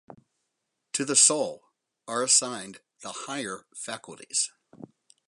To 0.93 1.05
the 1.05 1.15
soul 1.15 1.61
are 2.07 2.23
assigned 2.23 2.79
the 3.03 3.11
higher 3.27 3.67
faculties. 3.75 4.49